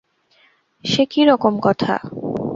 [0.85, 1.93] সে কী রকম কথা?